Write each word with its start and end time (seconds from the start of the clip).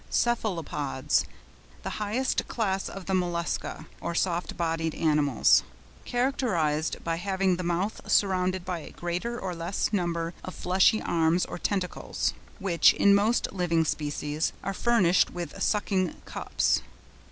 CEPHALOPODS.—The 0.09 1.89
highest 2.01 2.47
class 2.47 2.89
of 2.89 3.05
the 3.05 3.13
Mollusca, 3.13 3.85
or 4.01 4.15
soft 4.15 4.57
bodied 4.57 4.95
animals, 4.95 5.61
characterised 6.05 7.03
by 7.03 7.17
having 7.17 7.55
the 7.57 7.63
mouth 7.63 8.01
surrounded 8.11 8.65
by 8.65 8.79
a 8.79 8.89
greater 8.89 9.39
or 9.39 9.53
less 9.53 9.93
number 9.93 10.33
of 10.43 10.55
fleshy 10.55 11.03
arms 11.03 11.45
or 11.45 11.59
tentacles, 11.59 12.33
which, 12.57 12.95
in 12.95 13.13
most 13.13 13.53
living 13.53 13.85
species, 13.85 14.53
are 14.63 14.73
furnished 14.73 15.29
with 15.29 15.61
sucking 15.61 16.15
cups. 16.25 16.81